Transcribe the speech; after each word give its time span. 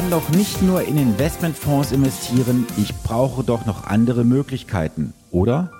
Kann 0.00 0.10
doch 0.10 0.30
nicht 0.30 0.62
nur 0.62 0.80
in 0.82 0.96
Investmentfonds 0.96 1.92
investieren, 1.92 2.66
ich 2.78 2.94
brauche 3.02 3.44
doch 3.44 3.66
noch 3.66 3.86
andere 3.86 4.24
Möglichkeiten, 4.24 5.12
oder? 5.30 5.70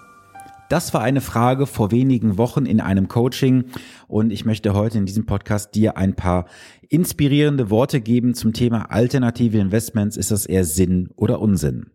Das 0.69 0.93
war 0.93 1.01
eine 1.01 1.23
Frage 1.23 1.67
vor 1.67 1.91
wenigen 1.91 2.37
Wochen 2.37 2.67
in 2.67 2.83
einem 2.83 3.09
Coaching 3.09 3.65
und 4.09 4.31
ich 4.31 4.45
möchte 4.45 4.75
heute 4.75 4.99
in 4.99 5.07
diesem 5.07 5.25
Podcast 5.25 5.75
dir 5.75 5.97
ein 5.97 6.17
paar 6.17 6.45
inspirierende 6.91 7.71
Worte 7.71 8.03
geben 8.03 8.35
zum 8.35 8.53
Thema 8.53 8.91
alternative 8.91 9.57
Investments. 9.57 10.19
Ist 10.19 10.31
das 10.31 10.45
eher 10.45 10.67
Sinn 10.67 11.09
oder 11.17 11.41
Unsinn? 11.41 11.87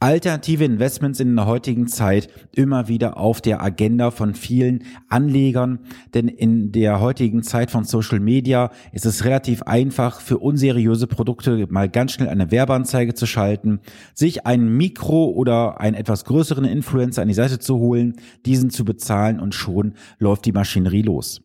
Alternative 0.00 0.64
Investments 0.64 1.20
in 1.20 1.36
der 1.36 1.44
heutigen 1.44 1.86
Zeit 1.86 2.28
immer 2.56 2.88
wieder 2.88 3.18
auf 3.18 3.42
der 3.42 3.62
Agenda 3.62 4.10
von 4.10 4.34
vielen 4.34 4.84
Anlegern, 5.10 5.80
denn 6.14 6.26
in 6.26 6.72
der 6.72 7.00
heutigen 7.00 7.42
Zeit 7.42 7.70
von 7.70 7.84
Social 7.84 8.18
Media 8.18 8.70
ist 8.92 9.04
es 9.04 9.26
relativ 9.26 9.62
einfach 9.64 10.22
für 10.22 10.38
unseriöse 10.38 11.06
Produkte 11.06 11.66
mal 11.68 11.90
ganz 11.90 12.12
schnell 12.12 12.30
eine 12.30 12.50
Werbeanzeige 12.50 13.12
zu 13.12 13.26
schalten, 13.26 13.80
sich 14.14 14.46
einen 14.46 14.74
Mikro 14.74 15.26
oder 15.26 15.80
einen 15.82 15.96
etwas 15.96 16.24
größeren 16.24 16.64
Influencer 16.64 17.20
an 17.20 17.28
die 17.28 17.34
Seite 17.34 17.58
zu 17.58 17.76
holen, 17.76 18.16
diesen 18.46 18.70
zu 18.70 18.86
bezahlen 18.86 19.38
und 19.38 19.54
schon 19.54 19.94
läuft 20.18 20.46
die 20.46 20.52
Maschinerie 20.52 21.02
los. 21.02 21.42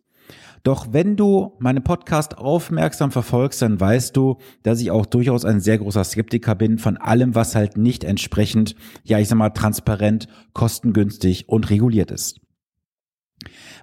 Doch 0.65 0.87
wenn 0.93 1.15
du 1.15 1.53
meine 1.59 1.79
Podcast 1.79 2.39
aufmerksam 2.39 3.11
verfolgst, 3.11 3.61
dann 3.61 3.79
weißt 3.79 4.17
du, 4.17 4.39
dass 4.63 4.81
ich 4.81 4.89
auch 4.89 5.05
durchaus 5.05 5.45
ein 5.45 5.59
sehr 5.59 5.77
großer 5.77 6.03
Skeptiker 6.03 6.55
bin 6.55 6.79
von 6.79 6.97
allem, 6.97 7.35
was 7.35 7.53
halt 7.53 7.77
nicht 7.77 8.03
entsprechend, 8.03 8.75
ja, 9.03 9.19
ich 9.19 9.27
sag 9.27 9.37
mal, 9.37 9.51
transparent, 9.51 10.27
kostengünstig 10.53 11.49
und 11.49 11.69
reguliert 11.69 12.09
ist. 12.09 12.41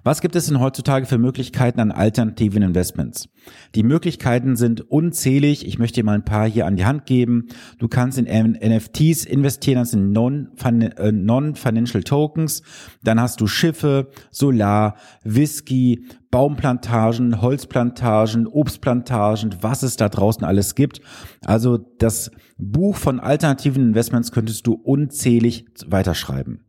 Was 0.03 0.19
gibt 0.21 0.35
es 0.35 0.47
denn 0.47 0.59
heutzutage 0.59 1.05
für 1.05 1.17
Möglichkeiten 1.17 1.79
an 1.79 1.91
alternativen 1.91 2.61
Investments? 2.61 3.29
Die 3.75 3.83
Möglichkeiten 3.83 4.55
sind 4.55 4.81
unzählig. 4.81 5.65
Ich 5.65 5.79
möchte 5.79 6.01
dir 6.01 6.05
mal 6.05 6.15
ein 6.15 6.25
paar 6.25 6.47
hier 6.49 6.65
an 6.65 6.75
die 6.75 6.85
Hand 6.85 7.05
geben. 7.05 7.47
Du 7.77 7.87
kannst 7.87 8.17
in 8.17 8.25
NFTs 8.25 9.25
investieren, 9.25 9.79
das 9.79 9.91
sind 9.91 10.15
äh, 10.17 11.11
Non-Financial 11.11 12.03
Tokens. 12.03 12.63
Dann 13.03 13.21
hast 13.21 13.39
du 13.39 13.47
Schiffe, 13.47 14.09
Solar, 14.31 14.97
Whisky, 15.23 16.05
Baumplantagen, 16.31 17.41
Holzplantagen, 17.41 18.47
Obstplantagen, 18.47 19.55
was 19.61 19.83
es 19.83 19.95
da 19.95 20.09
draußen 20.09 20.43
alles 20.43 20.75
gibt. 20.75 20.99
Also 21.45 21.77
das 21.77 22.31
Buch 22.57 22.95
von 22.95 23.19
alternativen 23.19 23.83
Investments 23.83 24.31
könntest 24.31 24.67
du 24.67 24.73
unzählig 24.73 25.65
weiterschreiben. 25.85 26.65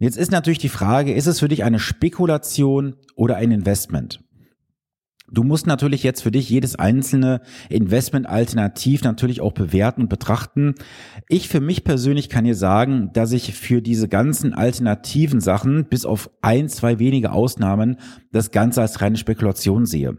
Jetzt 0.00 0.16
ist 0.16 0.32
natürlich 0.32 0.58
die 0.58 0.70
Frage, 0.70 1.12
ist 1.12 1.26
es 1.26 1.40
für 1.40 1.48
dich 1.48 1.62
eine 1.62 1.78
Spekulation 1.78 2.96
oder 3.16 3.36
ein 3.36 3.52
Investment? 3.52 4.24
Du 5.30 5.44
musst 5.44 5.66
natürlich 5.66 6.02
jetzt 6.02 6.22
für 6.22 6.30
dich 6.30 6.48
jedes 6.48 6.74
einzelne 6.74 7.42
Investment 7.68 8.26
alternativ 8.26 9.04
natürlich 9.04 9.42
auch 9.42 9.52
bewerten 9.52 10.00
und 10.02 10.08
betrachten. 10.08 10.74
Ich 11.28 11.48
für 11.48 11.60
mich 11.60 11.84
persönlich 11.84 12.30
kann 12.30 12.46
dir 12.46 12.54
sagen, 12.54 13.10
dass 13.12 13.32
ich 13.32 13.54
für 13.54 13.82
diese 13.82 14.08
ganzen 14.08 14.54
alternativen 14.54 15.40
Sachen, 15.40 15.84
bis 15.84 16.06
auf 16.06 16.30
ein, 16.40 16.70
zwei 16.70 16.98
wenige 16.98 17.32
Ausnahmen, 17.32 17.98
das 18.32 18.52
Ganze 18.52 18.80
als 18.80 19.02
reine 19.02 19.18
Spekulation 19.18 19.84
sehe. 19.84 20.16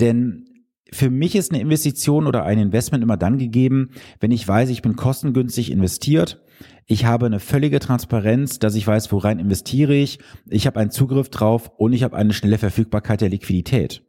Denn 0.00 0.46
für 0.90 1.10
mich 1.10 1.36
ist 1.36 1.52
eine 1.52 1.60
Investition 1.60 2.26
oder 2.26 2.44
ein 2.44 2.58
Investment 2.58 3.04
immer 3.04 3.18
dann 3.18 3.36
gegeben, 3.36 3.90
wenn 4.18 4.30
ich 4.30 4.48
weiß, 4.48 4.70
ich 4.70 4.80
bin 4.80 4.96
kostengünstig 4.96 5.70
investiert 5.70 6.42
ich 6.86 7.04
habe 7.04 7.26
eine 7.26 7.40
völlige 7.40 7.78
Transparenz, 7.78 8.58
dass 8.58 8.74
ich 8.74 8.86
weiß, 8.86 9.12
worein 9.12 9.38
investiere 9.38 9.94
ich. 9.94 10.18
Ich 10.48 10.66
habe 10.66 10.80
einen 10.80 10.90
Zugriff 10.90 11.28
drauf 11.28 11.70
und 11.76 11.92
ich 11.92 12.02
habe 12.02 12.16
eine 12.16 12.32
schnelle 12.32 12.58
Verfügbarkeit 12.58 13.20
der 13.20 13.28
Liquidität. 13.28 14.02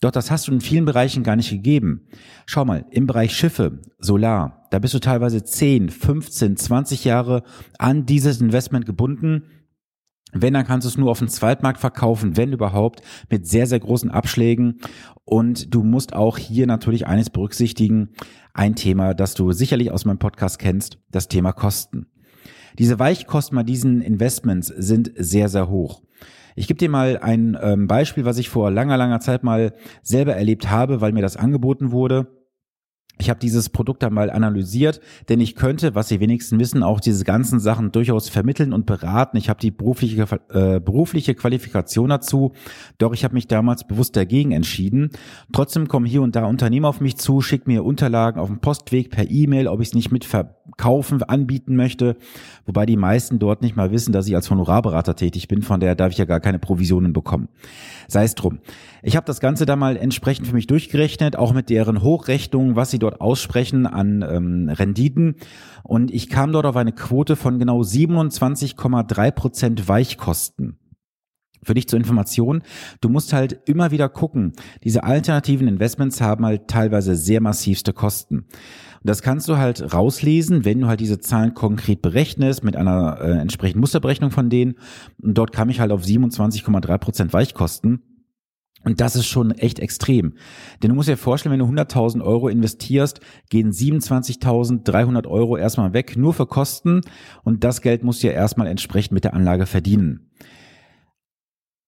Doch 0.00 0.10
das 0.10 0.30
hast 0.30 0.48
du 0.48 0.52
in 0.52 0.60
vielen 0.60 0.84
Bereichen 0.84 1.22
gar 1.22 1.36
nicht 1.36 1.50
gegeben. 1.50 2.08
Schau 2.46 2.64
mal, 2.64 2.84
im 2.90 3.06
Bereich 3.06 3.36
Schiffe, 3.36 3.80
Solar, 3.98 4.66
da 4.70 4.80
bist 4.80 4.94
du 4.94 4.98
teilweise 4.98 5.44
10, 5.44 5.90
15, 5.90 6.56
20 6.56 7.04
Jahre 7.04 7.44
an 7.78 8.04
dieses 8.04 8.40
Investment 8.40 8.84
gebunden. 8.84 9.44
Wenn, 10.32 10.54
dann 10.54 10.66
kannst 10.66 10.86
du 10.86 10.88
es 10.88 10.96
nur 10.96 11.10
auf 11.10 11.18
dem 11.18 11.28
Zweitmarkt 11.28 11.78
verkaufen, 11.78 12.36
wenn 12.36 12.52
überhaupt, 12.52 13.02
mit 13.30 13.46
sehr, 13.46 13.66
sehr 13.66 13.80
großen 13.80 14.10
Abschlägen. 14.10 14.80
Und 15.24 15.74
du 15.74 15.82
musst 15.82 16.14
auch 16.14 16.38
hier 16.38 16.66
natürlich 16.66 17.06
eines 17.06 17.30
berücksichtigen. 17.30 18.10
Ein 18.54 18.74
Thema, 18.74 19.14
das 19.14 19.34
du 19.34 19.52
sicherlich 19.52 19.90
aus 19.90 20.04
meinem 20.04 20.18
Podcast 20.18 20.58
kennst, 20.58 20.98
das 21.10 21.28
Thema 21.28 21.52
Kosten. 21.52 22.06
Diese 22.78 22.98
Weichkosten 22.98 23.56
bei 23.56 23.62
diesen 23.62 24.00
Investments 24.00 24.68
sind 24.68 25.12
sehr, 25.16 25.48
sehr 25.48 25.68
hoch. 25.68 26.02
Ich 26.54 26.66
gebe 26.66 26.78
dir 26.78 26.90
mal 26.90 27.18
ein 27.18 27.56
ähm, 27.60 27.86
Beispiel, 27.86 28.24
was 28.24 28.38
ich 28.38 28.48
vor 28.48 28.70
langer, 28.70 28.96
langer 28.96 29.20
Zeit 29.20 29.42
mal 29.42 29.74
selber 30.02 30.34
erlebt 30.34 30.70
habe, 30.70 31.00
weil 31.00 31.12
mir 31.12 31.22
das 31.22 31.36
angeboten 31.36 31.92
wurde. 31.92 32.41
Ich 33.22 33.30
habe 33.30 33.38
dieses 33.38 33.68
Produkt 33.68 34.02
einmal 34.02 34.30
analysiert, 34.30 35.00
denn 35.28 35.38
ich 35.38 35.54
könnte, 35.54 35.94
was 35.94 36.08
Sie 36.08 36.18
wenigsten 36.18 36.58
wissen, 36.58 36.82
auch 36.82 36.98
diese 36.98 37.22
ganzen 37.22 37.60
Sachen 37.60 37.92
durchaus 37.92 38.28
vermitteln 38.28 38.72
und 38.72 38.84
beraten. 38.84 39.36
Ich 39.36 39.48
habe 39.48 39.60
die 39.60 39.70
berufliche, 39.70 40.26
äh, 40.48 40.80
berufliche 40.80 41.36
Qualifikation 41.36 42.08
dazu, 42.08 42.50
doch 42.98 43.12
ich 43.12 43.22
habe 43.22 43.34
mich 43.34 43.46
damals 43.46 43.86
bewusst 43.86 44.16
dagegen 44.16 44.50
entschieden. 44.50 45.10
Trotzdem 45.52 45.86
kommen 45.86 46.04
hier 46.04 46.20
und 46.20 46.34
da 46.34 46.46
Unternehmen 46.46 46.84
auf 46.84 47.00
mich 47.00 47.16
zu, 47.16 47.40
schicken 47.42 47.70
mir 47.70 47.84
Unterlagen 47.84 48.40
auf 48.40 48.48
dem 48.48 48.58
Postweg 48.58 49.12
per 49.12 49.30
E-Mail, 49.30 49.68
ob 49.68 49.80
ich 49.80 49.88
es 49.88 49.94
nicht 49.94 50.10
mit 50.10 50.24
verkaufen, 50.82 51.22
anbieten 51.22 51.76
möchte, 51.76 52.16
wobei 52.66 52.86
die 52.86 52.96
meisten 52.96 53.38
dort 53.38 53.62
nicht 53.62 53.76
mal 53.76 53.92
wissen, 53.92 54.12
dass 54.12 54.26
ich 54.26 54.34
als 54.34 54.50
Honorarberater 54.50 55.14
tätig 55.14 55.46
bin, 55.46 55.62
von 55.62 55.78
daher 55.78 55.94
darf 55.94 56.10
ich 56.10 56.18
ja 56.18 56.24
gar 56.24 56.40
keine 56.40 56.58
Provisionen 56.58 57.12
bekommen. 57.12 57.48
Sei 58.08 58.24
es 58.24 58.34
drum. 58.34 58.58
Ich 59.02 59.14
habe 59.14 59.24
das 59.24 59.38
Ganze 59.38 59.64
da 59.64 59.76
mal 59.76 59.96
entsprechend 59.96 60.48
für 60.48 60.54
mich 60.54 60.66
durchgerechnet, 60.66 61.36
auch 61.36 61.52
mit 61.52 61.70
deren 61.70 62.02
Hochrechnungen, 62.02 62.74
was 62.74 62.90
sie 62.90 62.98
dort 62.98 63.20
aussprechen 63.20 63.86
an 63.86 64.24
ähm, 64.28 64.68
Renditen. 64.68 65.36
Und 65.84 66.10
ich 66.10 66.28
kam 66.28 66.52
dort 66.52 66.66
auf 66.66 66.76
eine 66.76 66.92
Quote 66.92 67.36
von 67.36 67.60
genau 67.60 67.82
27,3 67.82 69.30
Prozent 69.30 69.88
Weichkosten. 69.88 70.78
Für 71.64 71.74
dich 71.74 71.88
zur 71.88 72.00
Information, 72.00 72.62
du 73.00 73.08
musst 73.08 73.32
halt 73.32 73.60
immer 73.66 73.92
wieder 73.92 74.08
gucken, 74.08 74.52
diese 74.82 75.04
alternativen 75.04 75.68
Investments 75.68 76.20
haben 76.20 76.44
halt 76.44 76.66
teilweise 76.66 77.14
sehr 77.14 77.40
massivste 77.40 77.92
Kosten. 77.92 78.46
Und 79.02 79.08
das 79.08 79.22
kannst 79.22 79.48
du 79.48 79.56
halt 79.56 79.92
rauslesen, 79.92 80.64
wenn 80.64 80.80
du 80.80 80.86
halt 80.86 81.00
diese 81.00 81.18
Zahlen 81.18 81.54
konkret 81.54 82.02
berechnest 82.02 82.62
mit 82.62 82.76
einer 82.76 83.18
äh, 83.20 83.32
entsprechenden 83.32 83.80
Musterberechnung 83.80 84.30
von 84.30 84.48
denen. 84.48 84.76
Und 85.20 85.36
dort 85.36 85.50
kam 85.50 85.70
ich 85.70 85.80
halt 85.80 85.90
auf 85.90 86.04
27,3 86.04 86.98
Prozent 86.98 87.32
Weichkosten. 87.32 88.02
Und 88.84 89.00
das 89.00 89.16
ist 89.16 89.26
schon 89.26 89.50
echt 89.50 89.80
extrem. 89.80 90.34
Denn 90.82 90.90
du 90.90 90.94
musst 90.94 91.08
dir 91.08 91.16
vorstellen, 91.16 91.52
wenn 91.52 91.58
du 91.58 91.82
100.000 91.82 92.22
Euro 92.22 92.48
investierst, 92.48 93.20
gehen 93.50 93.72
27.300 93.72 95.26
Euro 95.26 95.56
erstmal 95.56 95.92
weg, 95.92 96.16
nur 96.16 96.32
für 96.32 96.46
Kosten. 96.46 97.00
Und 97.42 97.64
das 97.64 97.80
Geld 97.80 98.04
musst 98.04 98.22
du 98.22 98.28
ja 98.28 98.32
erstmal 98.32 98.68
entsprechend 98.68 99.12
mit 99.12 99.24
der 99.24 99.34
Anlage 99.34 99.66
verdienen. 99.66 100.30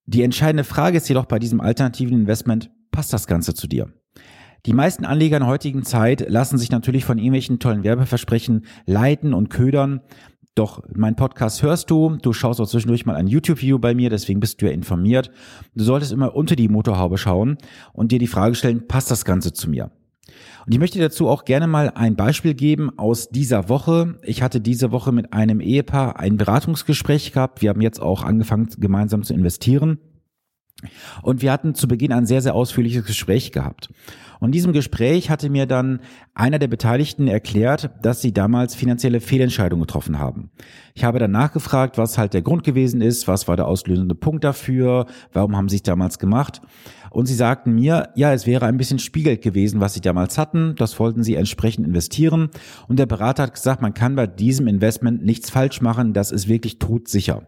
Die 0.07 0.23
entscheidende 0.23 0.65
Frage 0.65 0.97
ist 0.97 1.09
jedoch 1.09 1.27
bei 1.27 1.39
diesem 1.39 1.61
alternativen 1.61 2.19
Investment, 2.19 2.71
passt 2.91 3.13
das 3.13 3.29
Ganze 3.29 3.55
zu 3.55 3.69
dir? 3.69 3.93
Die 4.67 4.73
meisten 4.73 5.05
Anleger 5.05 5.37
in 5.37 5.47
heutigen 5.47 5.83
Zeit 5.83 6.25
lassen 6.27 6.57
sich 6.57 6.71
natürlich 6.71 7.05
von 7.05 7.19
irgendwelchen 7.19 7.59
tollen 7.59 7.85
Werbeversprechen 7.85 8.65
leiten 8.87 9.35
und 9.35 9.51
ködern. 9.51 10.01
Doch 10.55 10.83
mein 10.95 11.17
Podcast 11.17 11.63
hörst 11.63 11.91
du, 11.91 12.17
du 12.17 12.33
schaust 12.33 12.61
auch 12.61 12.69
zwischendurch 12.69 13.05
mal 13.05 13.17
ein 13.17 13.27
YouTube-Video 13.27 13.79
bei 13.79 13.95
mir, 13.95 14.09
deswegen 14.09 14.41
bist 14.41 14.63
du 14.63 14.67
ja 14.67 14.73
informiert. 14.73 15.31
Du 15.75 15.85
solltest 15.85 16.13
immer 16.13 16.35
unter 16.35 16.57
die 16.57 16.69
Motorhaube 16.69 17.19
schauen 17.19 17.59
und 17.93 18.11
dir 18.11 18.19
die 18.19 18.27
Frage 18.27 18.55
stellen, 18.55 18.89
passt 18.89 19.11
das 19.11 19.27
Ganze 19.27 19.53
zu 19.53 19.69
mir? 19.69 19.91
Und 20.65 20.73
ich 20.73 20.79
möchte 20.79 20.99
dazu 20.99 21.29
auch 21.29 21.45
gerne 21.45 21.67
mal 21.67 21.91
ein 21.91 22.17
Beispiel 22.17 22.55
geben 22.55 22.99
aus 22.99 23.29
dieser 23.29 23.69
Woche. 23.69 24.19
Ich 24.23 24.41
hatte 24.41 24.63
diese 24.63 24.93
Woche 24.93 25.13
mit 25.13 25.35
einem 25.35 25.61
Ehepaar 25.61 26.19
ein 26.19 26.39
Beratungsgespräch 26.39 27.33
gehabt. 27.33 27.61
Wir 27.61 27.69
haben 27.69 27.83
jetzt 27.83 28.01
auch 28.01 28.23
angefangen, 28.23 28.71
gemeinsam 28.79 29.25
zu 29.25 29.35
investieren. 29.35 29.99
Und 31.23 31.43
wir 31.43 31.53
hatten 31.53 31.75
zu 31.75 31.89
Beginn 31.89 32.13
ein 32.13 32.27
sehr, 32.27 32.43
sehr 32.43 32.55
ausführliches 32.55 33.05
Gespräch 33.05 33.53
gehabt. 33.53 33.89
Und 34.41 34.49
in 34.49 34.53
diesem 34.53 34.73
Gespräch 34.73 35.31
hatte 35.31 35.49
mir 35.49 35.67
dann 35.67 36.01
einer 36.35 36.59
der 36.59 36.69
Beteiligten 36.69 37.29
erklärt, 37.29 37.91
dass 38.03 38.21
sie 38.21 38.33
damals 38.33 38.75
finanzielle 38.75 39.21
Fehlentscheidungen 39.21 39.87
getroffen 39.87 40.19
haben. 40.19 40.51
Ich 40.95 41.05
habe 41.05 41.19
dann 41.19 41.31
nachgefragt, 41.31 41.97
was 41.97 42.19
halt 42.19 42.35
der 42.35 42.43
Grund 42.43 42.65
gewesen 42.65 43.01
ist, 43.01 43.27
was 43.27 43.49
war 43.49 43.57
der 43.57 43.67
auslösende 43.67 44.15
Punkt 44.15 44.45
dafür, 44.45 45.07
warum 45.33 45.57
haben 45.57 45.69
sie 45.69 45.77
es 45.77 45.83
damals 45.83 46.19
gemacht. 46.19 46.61
Und 47.11 47.27
sie 47.27 47.35
sagten 47.35 47.75
mir, 47.75 48.11
ja, 48.17 48.33
es 48.33 48.47
wäre 48.47 48.67
ein 48.67 48.77
bisschen 48.77 48.99
Spiegelt 48.99 49.41
gewesen, 49.41 49.81
was 49.81 49.95
sie 49.95 50.01
damals 50.01 50.37
hatten. 50.37 50.75
Das 50.77 50.99
wollten 50.99 51.23
sie 51.23 51.37
entsprechend 51.37 51.87
investieren. 51.87 52.51
Und 52.89 52.99
der 52.99 53.07
Berater 53.07 53.45
hat 53.45 53.55
gesagt, 53.55 53.81
man 53.81 53.95
kann 53.95 54.17
bei 54.17 54.27
diesem 54.27 54.67
Investment 54.67 55.25
nichts 55.25 55.49
falsch 55.49 55.81
machen. 55.81 56.13
Das 56.13 56.33
ist 56.33 56.49
wirklich 56.49 56.81
todsicher. 56.81 57.47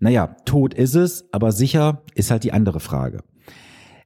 Naja, 0.00 0.36
tot 0.44 0.74
ist 0.74 0.94
es, 0.94 1.24
aber 1.32 1.52
sicher 1.52 2.02
ist 2.14 2.30
halt 2.30 2.44
die 2.44 2.52
andere 2.52 2.80
Frage. 2.80 3.20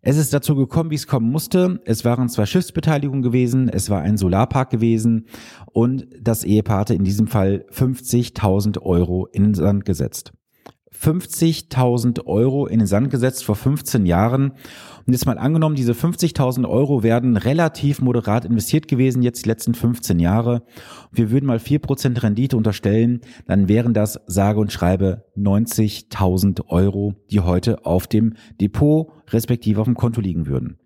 Es 0.04 0.16
ist 0.16 0.34
dazu 0.34 0.56
gekommen, 0.56 0.90
wie 0.90 0.96
es 0.96 1.06
kommen 1.06 1.30
musste. 1.30 1.80
Es 1.84 2.04
waren 2.04 2.28
zwei 2.28 2.44
Schiffsbeteiligungen 2.44 3.22
gewesen, 3.22 3.68
es 3.68 3.88
war 3.88 4.02
ein 4.02 4.16
Solarpark 4.16 4.70
gewesen 4.70 5.26
und 5.72 6.08
das 6.20 6.42
Ehepaar 6.42 6.80
hatte 6.80 6.94
in 6.94 7.04
diesem 7.04 7.28
Fall 7.28 7.66
50.000 7.70 8.82
Euro 8.82 9.26
in 9.26 9.44
den 9.44 9.54
Sand 9.54 9.84
gesetzt. 9.84 10.32
50.000 10.98 12.26
Euro 12.26 12.66
in 12.66 12.78
den 12.78 12.86
Sand 12.86 13.10
gesetzt 13.10 13.44
vor 13.44 13.56
15 13.56 14.06
Jahren. 14.06 14.52
Und 15.06 15.12
jetzt 15.12 15.26
mal 15.26 15.38
angenommen, 15.38 15.74
diese 15.74 15.92
50.000 15.92 16.68
Euro 16.68 17.02
werden 17.02 17.36
relativ 17.36 18.00
moderat 18.00 18.44
investiert 18.44 18.86
gewesen, 18.86 19.22
jetzt 19.22 19.44
die 19.44 19.48
letzten 19.48 19.74
15 19.74 20.18
Jahre. 20.20 20.62
Wir 21.10 21.30
würden 21.30 21.46
mal 21.46 21.58
4% 21.58 22.22
Rendite 22.22 22.56
unterstellen, 22.56 23.20
dann 23.46 23.68
wären 23.68 23.94
das 23.94 24.20
sage 24.26 24.60
und 24.60 24.72
schreibe 24.72 25.24
90.000 25.36 26.68
Euro, 26.68 27.14
die 27.30 27.40
heute 27.40 27.84
auf 27.84 28.06
dem 28.06 28.34
Depot 28.60 29.08
respektive 29.30 29.80
auf 29.80 29.86
dem 29.86 29.96
Konto 29.96 30.20
liegen 30.20 30.46
würden. 30.46 30.78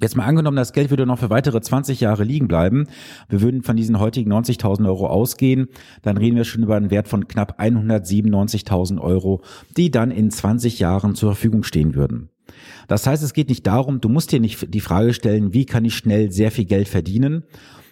Jetzt 0.00 0.16
mal 0.16 0.24
angenommen, 0.24 0.56
das 0.56 0.72
Geld 0.72 0.88
würde 0.88 1.04
noch 1.04 1.18
für 1.18 1.28
weitere 1.28 1.60
20 1.60 2.00
Jahre 2.00 2.24
liegen 2.24 2.48
bleiben. 2.48 2.86
Wir 3.28 3.42
würden 3.42 3.62
von 3.62 3.76
diesen 3.76 3.98
heutigen 3.98 4.32
90.000 4.32 4.86
Euro 4.86 5.06
ausgehen. 5.06 5.68
Dann 6.00 6.16
reden 6.16 6.36
wir 6.36 6.44
schon 6.44 6.62
über 6.62 6.76
einen 6.76 6.90
Wert 6.90 7.06
von 7.06 7.28
knapp 7.28 7.60
197.000 7.60 8.98
Euro, 8.98 9.42
die 9.76 9.90
dann 9.90 10.10
in 10.10 10.30
20 10.30 10.78
Jahren 10.78 11.14
zur 11.14 11.34
Verfügung 11.34 11.64
stehen 11.64 11.94
würden. 11.94 12.30
Das 12.88 13.06
heißt, 13.06 13.22
es 13.22 13.34
geht 13.34 13.50
nicht 13.50 13.66
darum, 13.66 14.00
du 14.00 14.08
musst 14.08 14.32
dir 14.32 14.40
nicht 14.40 14.72
die 14.72 14.80
Frage 14.80 15.12
stellen, 15.12 15.52
wie 15.52 15.66
kann 15.66 15.84
ich 15.84 15.94
schnell 15.94 16.32
sehr 16.32 16.50
viel 16.50 16.64
Geld 16.64 16.88
verdienen? 16.88 17.44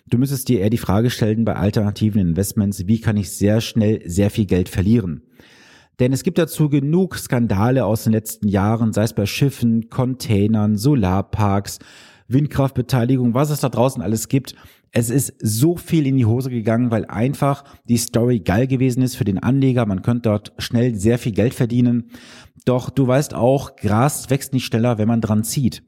Du 0.09 0.17
müsstest 0.17 0.49
dir 0.49 0.61
eher 0.61 0.71
die 0.71 0.79
Frage 0.79 1.11
stellen 1.11 1.45
bei 1.45 1.57
alternativen 1.57 2.21
Investments, 2.21 2.87
wie 2.87 3.01
kann 3.01 3.19
ich 3.19 3.31
sehr 3.31 3.61
schnell 3.61 4.01
sehr 4.07 4.31
viel 4.31 4.47
Geld 4.47 4.71
verlieren? 4.71 5.23
Denn 5.99 6.13
es 6.13 6.23
gibt 6.23 6.39
dazu 6.39 6.69
genug 6.69 7.17
Skandale 7.17 7.85
aus 7.85 8.05
den 8.05 8.13
letzten 8.13 8.49
Jahren, 8.49 8.93
sei 8.93 9.03
es 9.03 9.13
bei 9.13 9.27
Schiffen, 9.27 9.89
Containern, 9.91 10.77
Solarparks, 10.77 11.79
Windkraftbeteiligung, 12.29 13.35
was 13.35 13.51
es 13.51 13.61
da 13.61 13.69
draußen 13.69 14.03
alles 14.03 14.29
gibt. 14.29 14.55
Es 14.91 15.11
ist 15.11 15.35
so 15.41 15.77
viel 15.77 16.07
in 16.07 16.17
die 16.17 16.25
Hose 16.27 16.51
gegangen, 16.51 16.91
weil 16.91 17.05
einfach 17.07 17.65
die 17.85 17.97
Story 17.97 18.41
geil 18.41 18.67
gewesen 18.67 19.03
ist 19.03 19.17
für 19.17 19.25
den 19.25 19.39
Anleger. 19.39 19.87
Man 19.87 20.03
könnte 20.03 20.31
dort 20.31 20.53
schnell 20.59 20.95
sehr 20.95 21.19
viel 21.19 21.33
Geld 21.33 21.55
verdienen. 21.55 22.11
Doch 22.65 22.91
du 22.91 23.07
weißt 23.07 23.35
auch, 23.35 23.77
Gras 23.77 24.31
wächst 24.31 24.53
nicht 24.53 24.65
schneller, 24.65 24.99
wenn 24.99 25.09
man 25.09 25.21
dran 25.21 25.45
zieht. 25.45 25.83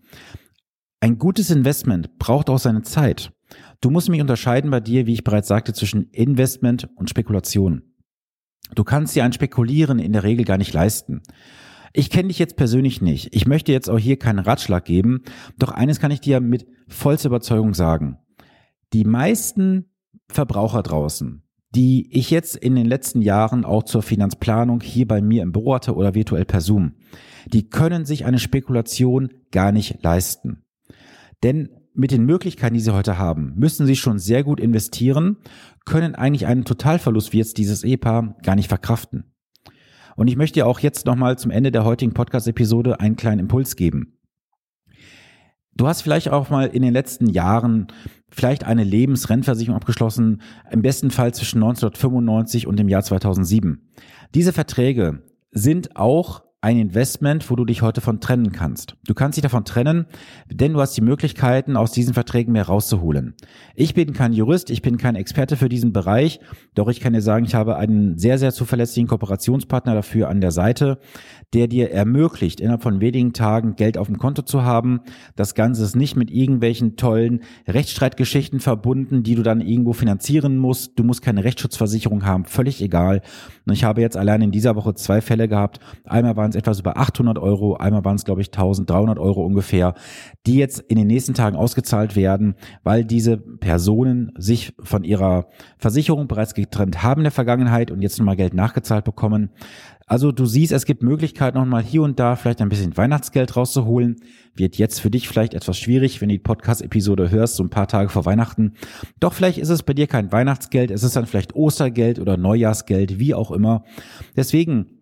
Ein 1.01 1.19
gutes 1.19 1.51
Investment 1.51 2.19
braucht 2.19 2.51
auch 2.51 2.59
seine 2.59 2.83
Zeit. 2.83 3.33
Du 3.81 3.91
musst 3.91 4.11
mich 4.11 4.21
unterscheiden 4.21 4.71
bei 4.71 4.81
dir, 4.81 5.07
wie 5.07 5.15
ich 5.15 5.25
bereits 5.25 5.49
sagte, 5.49 5.73
zwischen 5.73 6.11
Investment 6.11 6.89
und 6.97 7.09
Spekulation. 7.09 7.90
Du 8.75 8.85
kannst 8.85 9.17
dir 9.17 9.25
ein 9.25 9.33
Spekulieren 9.33 9.99
in 9.99 10.13
der 10.13 10.23
Regel 10.23 10.45
gar 10.45 10.59
nicht 10.59 10.73
leisten. 10.73 11.23
Ich 11.93 12.11
kenne 12.11 12.29
dich 12.29 12.39
jetzt 12.39 12.57
persönlich 12.57 13.01
nicht. 13.01 13.35
Ich 13.35 13.47
möchte 13.47 13.73
jetzt 13.73 13.91
auch 13.91 13.99
hier 13.99 14.17
keinen 14.17 14.39
Ratschlag 14.39 14.85
geben. 14.85 15.23
Doch 15.59 15.73
eines 15.73 15.99
kann 15.99 16.13
ich 16.13 16.21
dir 16.21 16.41
mit 16.41 16.67
vollster 16.89 17.29
Überzeugung 17.29 17.75
sagen. 17.75 18.19
Die 18.93 19.05
meisten 19.05 19.87
Verbraucher 20.29 20.83
draußen, 20.83 21.43
die 21.75 22.09
ich 22.13 22.31
jetzt 22.31 22.57
in 22.57 22.77
den 22.77 22.87
letzten 22.87 23.23
Jahren 23.23 23.65
auch 23.65 23.83
zur 23.83 24.03
Finanzplanung 24.03 24.81
hier 24.81 25.07
bei 25.07 25.21
mir 25.21 25.43
im 25.43 25.53
Büro 25.53 25.75
hatte 25.75 25.95
oder 25.95 26.15
virtuell 26.15 26.45
per 26.45 26.61
Zoom, 26.61 26.95
die 27.47 27.69
können 27.69 28.05
sich 28.05 28.25
eine 28.25 28.39
Spekulation 28.39 29.31
gar 29.51 29.73
nicht 29.73 30.03
leisten. 30.03 30.65
Denn 31.43 31.71
mit 31.95 32.11
den 32.11 32.25
Möglichkeiten, 32.25 32.75
die 32.75 32.81
sie 32.81 32.95
heute 32.95 33.19
haben, 33.19 33.53
müssen 33.57 33.87
sie 33.87 33.97
schon 33.97 34.19
sehr 34.19 34.45
gut 34.45 34.61
investieren, 34.61 35.39
können 35.85 36.15
eigentlich 36.15 36.47
einen 36.47 36.65
Totalverlust 36.65 37.33
wie 37.33 37.39
jetzt 37.39 37.59
dieses 37.59 37.85
Ehepaar 37.85 38.37
gar 38.43 38.55
nicht 38.55 38.69
verkraften. 38.69 39.25
Und 40.17 40.29
ich 40.29 40.37
möchte 40.37 40.67
auch 40.67 40.81
jetzt 40.81 41.07
nochmal 41.07 41.39
zum 41.39 41.51
Ende 41.51 41.73
der 41.73 41.85
heutigen 41.85 42.13
Podcast-Episode 42.13 43.01
einen 43.01 43.17
kleinen 43.17 43.41
Impuls 43.41 43.77
geben. 43.77 44.19
Du 45.75 45.87
hast 45.87 46.03
vielleicht 46.03 46.29
auch 46.29 46.51
mal 46.51 46.67
in 46.67 46.83
den 46.83 46.93
letzten 46.93 47.27
Jahren 47.27 47.89
vielleicht 48.29 48.65
eine 48.65 48.85
Lebensrennversicherung 48.85 49.77
abgeschlossen, 49.77 50.43
im 50.71 50.83
besten 50.83 51.11
Fall 51.11 51.33
zwischen 51.33 51.63
1995 51.63 52.67
und 52.67 52.79
dem 52.79 52.89
Jahr 52.89 53.03
2007. 53.03 53.91
Diese 54.35 54.53
Verträge 54.53 55.23
sind 55.53 55.97
auch 55.97 56.43
ein 56.63 56.79
Investment, 56.79 57.51
wo 57.51 57.57
du 57.57 57.65
dich 57.65 57.81
heute 57.81 58.03
von 58.03 58.21
trennen 58.21 58.53
kannst. 58.53 58.97
Du 59.07 59.15
kannst 59.15 59.37
dich 59.37 59.43
davon 59.43 59.65
trennen, 59.65 60.07
denn 60.51 60.75
du 60.75 60.81
hast 60.81 60.95
die 60.95 61.01
Möglichkeiten, 61.01 61.77
aus 61.77 61.93
diesen 61.93 62.13
Verträgen 62.13 62.53
mehr 62.53 62.67
rauszuholen. 62.67 63.35
Ich 63.75 63.95
bin 63.95 64.13
kein 64.13 64.35
Jurist, 64.35 64.69
ich 64.69 64.83
bin 64.83 64.99
kein 64.99 65.17
Experte 65.17 65.57
für 65.57 65.71
diesen 65.71 65.93
Bereich, 65.93 66.41
doch 66.75 66.89
ich 66.89 67.01
kann 67.01 67.15
dir 67.15 67.23
sagen, 67.23 67.47
ich 67.47 67.55
habe 67.55 67.77
einen 67.77 68.19
sehr, 68.19 68.37
sehr 68.37 68.53
zuverlässigen 68.53 69.09
Kooperationspartner 69.09 69.95
dafür 69.95 70.29
an 70.29 70.43
der 70.43 70.51
Seite, 70.51 70.99
der 71.55 71.67
dir 71.67 71.91
ermöglicht, 71.91 72.61
innerhalb 72.61 72.83
von 72.83 73.01
wenigen 73.01 73.33
Tagen 73.33 73.75
Geld 73.77 73.97
auf 73.97 74.07
dem 74.07 74.19
Konto 74.19 74.43
zu 74.43 74.63
haben. 74.63 75.01
Das 75.37 75.55
Ganze 75.55 75.83
ist 75.83 75.97
nicht 75.97 76.15
mit 76.15 76.31
irgendwelchen 76.31 76.97
tollen 76.97 77.41
Rechtsstreitgeschichten 77.67 78.61
verbunden, 78.61 79.23
die 79.23 79.35
du 79.35 79.43
dann 79.43 79.61
irgendwo 79.61 79.93
finanzieren 79.93 80.59
musst. 80.59 80.99
Du 80.99 81.05
musst 81.05 81.23
keine 81.23 81.43
Rechtsschutzversicherung 81.43 82.25
haben, 82.25 82.45
völlig 82.45 82.83
egal. 82.83 83.23
Und 83.67 83.73
ich 83.73 83.83
habe 83.83 84.01
jetzt 84.01 84.17
allein 84.17 84.43
in 84.43 84.53
dieser 84.53 84.77
Woche 84.77 84.95
zwei 84.95 85.21
Fälle 85.21 85.49
gehabt. 85.49 85.81
Einmal 86.05 86.37
waren 86.37 86.50
es 86.51 86.57
etwas 86.57 86.81
über 86.81 86.97
800 86.97 87.39
Euro, 87.39 87.77
einmal 87.77 88.05
waren 88.05 88.17
es, 88.17 88.25
glaube 88.25 88.41
ich, 88.41 88.49
1300 88.49 89.19
Euro 89.19 89.45
ungefähr, 89.45 89.95
die 90.47 90.57
jetzt 90.57 90.81
in 90.81 90.97
den 90.97 91.07
nächsten 91.07 91.35
Tagen 91.35 91.57
ausgezahlt 91.57 92.17
werden, 92.17 92.55
weil 92.83 93.05
diese 93.05 93.37
Personen 93.37 94.33
sich 94.37 94.75
von 94.81 95.05
ihrer 95.05 95.47
Versicherung 95.79 96.29
bereits 96.29 96.55
getrennt 96.55 97.03
haben 97.03 97.21
in 97.21 97.25
der 97.25 97.33
Vergangenheit 97.33 97.91
und 97.91 98.03
jetzt 98.03 98.19
nochmal 98.19 98.37
Geld 98.37 98.55
nachgezahlt 98.55 99.05
bekommen. 99.05 99.51
Also 100.11 100.33
du 100.33 100.45
siehst, 100.45 100.73
es 100.73 100.87
gibt 100.87 101.05
Möglichkeiten, 101.05 101.57
nochmal 101.57 101.85
hier 101.85 102.03
und 102.03 102.19
da 102.19 102.35
vielleicht 102.35 102.61
ein 102.61 102.69
bisschen 102.69 102.97
Weihnachtsgeld 102.97 103.57
rauszuholen. 103.57 104.17
Wird 104.57 104.77
jetzt 104.77 105.01
für 105.01 105.09
dich 105.09 105.29
vielleicht 105.29 105.55
etwas 105.55 105.79
schwierig, 105.79 106.21
wenn 106.21 106.29
du 106.29 106.35
die 106.35 106.41
Podcast-Episode 106.41 107.31
hörst, 107.31 107.55
so 107.55 107.63
ein 107.63 107.71
paar 107.71 107.87
Tage 107.87 108.09
vor 108.09 108.25
Weihnachten. 108.25 108.73
Doch 109.21 109.35
vielleicht 109.35 109.59
ist 109.59 109.69
es 109.69 109.85
bei 109.85 109.95
dir 109.95 110.09
kein 110.09 110.33
Weihnachtsgeld, 110.33 110.91
es 110.91 111.05
ist 111.05 111.15
dann 111.15 111.27
vielleicht 111.27 111.55
Ostergeld 111.55 112.19
oder 112.19 112.37
Neujahrsgeld, 112.37 113.21
wie 113.21 113.35
auch 113.35 113.53
immer. 113.53 113.85
Deswegen 114.37 115.00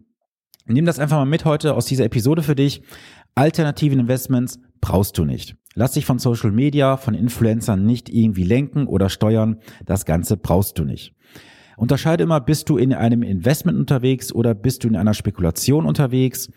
nimm 0.68 0.86
das 0.86 0.98
einfach 0.98 1.16
mal 1.16 1.24
mit 1.24 1.44
heute 1.44 1.74
aus 1.74 1.86
dieser 1.86 2.04
Episode 2.04 2.42
für 2.42 2.54
dich. 2.54 2.82
Alternativen 3.34 4.00
Investments 4.00 4.60
brauchst 4.80 5.18
du 5.18 5.24
nicht. 5.24 5.56
Lass 5.74 5.92
dich 5.92 6.06
von 6.06 6.18
Social 6.18 6.50
Media, 6.50 6.96
von 6.96 7.14
Influencern 7.14 7.86
nicht 7.86 8.08
irgendwie 8.08 8.44
lenken 8.44 8.86
oder 8.86 9.08
steuern. 9.08 9.58
Das 9.86 10.04
Ganze 10.04 10.36
brauchst 10.36 10.78
du 10.78 10.84
nicht. 10.84 11.14
Unterscheide 11.76 12.24
immer, 12.24 12.40
bist 12.40 12.68
du 12.68 12.76
in 12.76 12.92
einem 12.92 13.22
Investment 13.22 13.78
unterwegs 13.78 14.32
oder 14.32 14.54
bist 14.54 14.82
du 14.82 14.88
in 14.88 14.96
einer 14.96 15.14
Spekulation 15.14 15.86
unterwegs. 15.86 16.50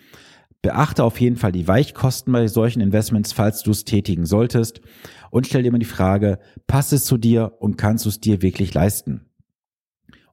Beachte 0.64 1.04
auf 1.04 1.20
jeden 1.22 1.38
Fall 1.38 1.52
die 1.52 1.68
Weichkosten 1.68 2.34
bei 2.34 2.48
solchen 2.48 2.82
Investments, 2.82 3.32
falls 3.32 3.64
du 3.64 3.72
es 3.72 3.86
tätigen 3.86 4.26
solltest. 4.26 4.82
Und 5.30 5.48
stell 5.48 5.64
dir 5.64 5.70
immer 5.70 5.80
die 5.80 5.86
Frage, 5.86 6.40
passt 6.68 6.94
es 6.94 7.06
zu 7.06 7.18
dir 7.18 7.54
und 7.60 7.78
kannst 7.78 8.06
du 8.06 8.10
es 8.10 8.20
dir 8.20 8.42
wirklich 8.42 8.74
leisten? 8.74 9.31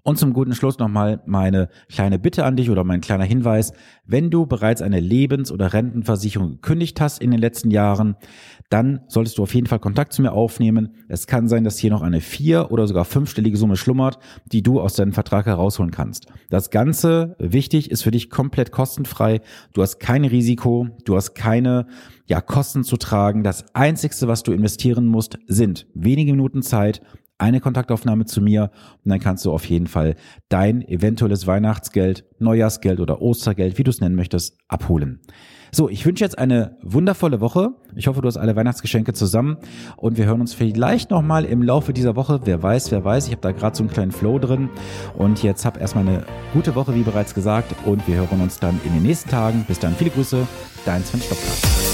Und 0.08 0.16
zum 0.16 0.32
guten 0.32 0.54
Schluss 0.54 0.78
nochmal 0.78 1.20
meine 1.26 1.68
kleine 1.90 2.18
Bitte 2.18 2.46
an 2.46 2.56
dich 2.56 2.70
oder 2.70 2.82
mein 2.82 3.02
kleiner 3.02 3.24
Hinweis. 3.24 3.74
Wenn 4.06 4.30
du 4.30 4.46
bereits 4.46 4.80
eine 4.80 5.00
Lebens- 5.00 5.52
oder 5.52 5.74
Rentenversicherung 5.74 6.52
gekündigt 6.52 6.98
hast 6.98 7.20
in 7.20 7.30
den 7.30 7.38
letzten 7.38 7.70
Jahren, 7.70 8.16
dann 8.70 9.00
solltest 9.08 9.36
du 9.36 9.42
auf 9.42 9.52
jeden 9.52 9.66
Fall 9.66 9.80
Kontakt 9.80 10.14
zu 10.14 10.22
mir 10.22 10.32
aufnehmen. 10.32 10.94
Es 11.08 11.26
kann 11.26 11.46
sein, 11.46 11.62
dass 11.62 11.76
hier 11.76 11.90
noch 11.90 12.00
eine 12.00 12.22
vier- 12.22 12.72
oder 12.72 12.86
sogar 12.86 13.04
fünfstellige 13.04 13.58
Summe 13.58 13.76
schlummert, 13.76 14.18
die 14.46 14.62
du 14.62 14.80
aus 14.80 14.94
deinem 14.94 15.12
Vertrag 15.12 15.44
herausholen 15.44 15.90
kannst. 15.90 16.24
Das 16.48 16.70
Ganze, 16.70 17.36
wichtig, 17.38 17.90
ist 17.90 18.00
für 18.00 18.10
dich 18.10 18.30
komplett 18.30 18.72
kostenfrei. 18.72 19.42
Du 19.74 19.82
hast 19.82 20.00
kein 20.00 20.24
Risiko, 20.24 20.88
du 21.04 21.16
hast 21.16 21.34
keine 21.34 21.86
ja, 22.24 22.40
Kosten 22.40 22.82
zu 22.82 22.96
tragen. 22.96 23.42
Das 23.42 23.74
Einzigste, 23.74 24.26
was 24.26 24.42
du 24.42 24.52
investieren 24.52 25.04
musst, 25.04 25.38
sind 25.48 25.86
wenige 25.92 26.32
Minuten 26.32 26.62
Zeit 26.62 27.02
eine 27.38 27.60
Kontaktaufnahme 27.60 28.26
zu 28.26 28.40
mir 28.40 28.70
und 29.04 29.10
dann 29.10 29.20
kannst 29.20 29.44
du 29.44 29.52
auf 29.52 29.64
jeden 29.64 29.86
Fall 29.86 30.16
dein 30.48 30.82
eventuelles 30.82 31.46
Weihnachtsgeld, 31.46 32.24
Neujahrsgeld 32.38 33.00
oder 33.00 33.22
Ostergeld, 33.22 33.78
wie 33.78 33.84
du 33.84 33.90
es 33.90 34.00
nennen 34.00 34.16
möchtest, 34.16 34.58
abholen. 34.68 35.20
So, 35.70 35.88
ich 35.88 36.04
wünsche 36.06 36.24
jetzt 36.24 36.38
eine 36.38 36.76
wundervolle 36.82 37.40
Woche. 37.40 37.70
Ich 37.94 38.06
hoffe, 38.06 38.22
du 38.22 38.28
hast 38.28 38.38
alle 38.38 38.56
Weihnachtsgeschenke 38.56 39.12
zusammen 39.12 39.58
und 39.96 40.16
wir 40.16 40.24
hören 40.24 40.40
uns 40.40 40.54
vielleicht 40.54 41.10
nochmal 41.10 41.44
im 41.44 41.62
Laufe 41.62 41.92
dieser 41.92 42.16
Woche. 42.16 42.40
Wer 42.44 42.62
weiß, 42.62 42.90
wer 42.90 43.04
weiß. 43.04 43.26
Ich 43.26 43.32
habe 43.32 43.42
da 43.42 43.52
gerade 43.52 43.76
so 43.76 43.82
einen 43.82 43.90
kleinen 43.90 44.12
Flow 44.12 44.38
drin 44.38 44.70
und 45.16 45.42
jetzt 45.42 45.64
hab 45.64 45.78
erstmal 45.78 46.08
eine 46.08 46.24
gute 46.52 46.74
Woche, 46.74 46.94
wie 46.94 47.02
bereits 47.02 47.34
gesagt 47.34 47.74
und 47.84 48.06
wir 48.08 48.16
hören 48.16 48.40
uns 48.40 48.58
dann 48.58 48.80
in 48.84 48.94
den 48.94 49.02
nächsten 49.02 49.28
Tagen. 49.28 49.64
Bis 49.68 49.78
dann, 49.78 49.94
viele 49.94 50.10
Grüße, 50.10 50.46
dein 50.86 51.04
Sven 51.04 51.20
Stockart. 51.20 51.87